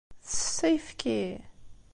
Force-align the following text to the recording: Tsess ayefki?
Tsess 0.27 0.57
ayefki? 0.69 1.19